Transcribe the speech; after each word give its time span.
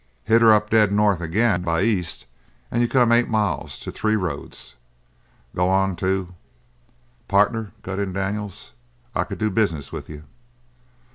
Hit 0.23 0.41
'er 0.41 0.51
up 0.51 0.71
dead 0.71 0.91
north 0.91 1.21
again, 1.21 1.61
by 1.61 1.83
east, 1.83 2.25
and 2.71 2.81
you 2.81 2.87
come 2.87 3.11
eight 3.11 3.29
miles 3.29 3.77
to 3.77 3.91
Three 3.91 4.15
Roads. 4.15 4.73
Go 5.55 5.69
on 5.69 5.95
to" 5.97 6.33
"Partner," 7.27 7.71
cut 7.83 7.99
in 7.99 8.11
Daniels, 8.11 8.71
"I 9.13 9.25
could 9.25 9.37
do 9.37 9.51
business 9.51 9.91
with 9.91 10.09
you." 10.09 10.23